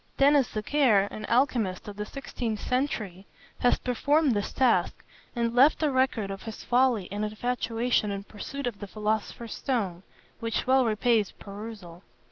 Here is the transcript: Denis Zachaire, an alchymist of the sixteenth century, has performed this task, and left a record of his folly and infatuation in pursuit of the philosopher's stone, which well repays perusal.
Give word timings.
Denis 0.17 0.47
Zachaire, 0.49 1.07
an 1.11 1.25
alchymist 1.27 1.87
of 1.87 1.95
the 1.95 2.07
sixteenth 2.07 2.59
century, 2.59 3.27
has 3.59 3.77
performed 3.77 4.31
this 4.31 4.51
task, 4.51 5.03
and 5.35 5.53
left 5.53 5.83
a 5.83 5.91
record 5.91 6.31
of 6.31 6.41
his 6.41 6.63
folly 6.63 7.07
and 7.11 7.23
infatuation 7.23 8.09
in 8.09 8.23
pursuit 8.23 8.65
of 8.65 8.79
the 8.79 8.87
philosopher's 8.87 9.53
stone, 9.53 10.01
which 10.39 10.65
well 10.65 10.85
repays 10.85 11.29
perusal. 11.33 12.01